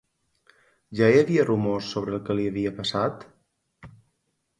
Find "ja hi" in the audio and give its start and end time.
0.99-1.19